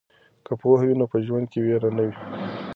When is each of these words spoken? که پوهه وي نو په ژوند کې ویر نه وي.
که 0.45 0.51
پوهه 0.61 0.83
وي 0.87 0.95
نو 0.99 1.05
په 1.11 1.17
ژوند 1.25 1.45
کې 1.51 1.59
ویر 1.65 1.83
نه 1.97 2.03
وي. 2.07 2.15